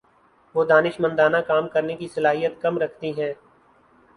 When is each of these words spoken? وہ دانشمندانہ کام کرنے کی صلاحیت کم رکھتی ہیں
وہ 0.55 0.63
دانشمندانہ 0.65 1.37
کام 1.47 1.67
کرنے 1.69 1.95
کی 1.95 2.07
صلاحیت 2.07 2.61
کم 2.61 2.77
رکھتی 2.77 3.11
ہیں 3.19 3.31